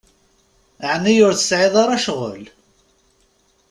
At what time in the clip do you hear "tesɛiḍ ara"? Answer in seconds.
1.35-2.01